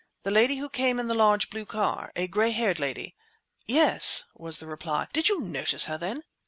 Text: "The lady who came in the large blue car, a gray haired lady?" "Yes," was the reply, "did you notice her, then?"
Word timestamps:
"The 0.23 0.31
lady 0.31 0.55
who 0.55 0.67
came 0.67 0.99
in 0.99 1.09
the 1.09 1.13
large 1.13 1.51
blue 1.51 1.63
car, 1.63 2.11
a 2.15 2.25
gray 2.27 2.49
haired 2.49 2.79
lady?" 2.79 3.13
"Yes," 3.67 4.23
was 4.33 4.57
the 4.57 4.65
reply, 4.65 5.07
"did 5.13 5.29
you 5.29 5.41
notice 5.41 5.85
her, 5.85 5.99
then?" 5.99 6.23